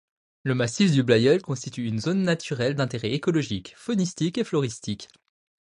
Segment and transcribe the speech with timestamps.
[0.41, 5.09] Le massif du Blayeul constitue une Zone naturelle d'intérêt écologique, faunistique et floristique.